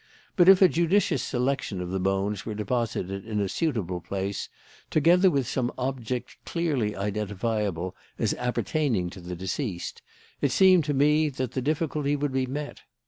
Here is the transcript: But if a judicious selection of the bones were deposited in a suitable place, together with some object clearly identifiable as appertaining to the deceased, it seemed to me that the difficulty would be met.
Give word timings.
But 0.35 0.49
if 0.49 0.63
a 0.63 0.67
judicious 0.67 1.21
selection 1.21 1.79
of 1.79 1.91
the 1.91 1.99
bones 1.99 2.43
were 2.43 2.55
deposited 2.55 3.23
in 3.23 3.39
a 3.39 3.47
suitable 3.47 4.01
place, 4.01 4.49
together 4.89 5.29
with 5.29 5.45
some 5.47 5.71
object 5.77 6.37
clearly 6.43 6.95
identifiable 6.95 7.95
as 8.17 8.33
appertaining 8.39 9.11
to 9.11 9.21
the 9.21 9.35
deceased, 9.35 10.01
it 10.41 10.51
seemed 10.51 10.85
to 10.85 10.95
me 10.95 11.29
that 11.29 11.51
the 11.51 11.61
difficulty 11.61 12.15
would 12.15 12.31
be 12.33 12.47
met. 12.47 12.81